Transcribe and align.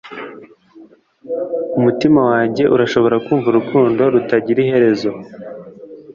umutima 1.77 2.19
wanjye 2.31 2.63
urashobora 2.75 3.15
kumva 3.25 3.47
urukundo 3.49 4.01
rutagira 4.13 4.59
iherezo 4.65 5.09